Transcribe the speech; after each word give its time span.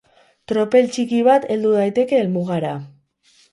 Tropel 0.51 0.89
txiki 0.95 1.19
bat 1.29 1.45
heldu 1.57 1.75
daiteke 1.77 2.19
helmugara. 2.23 2.75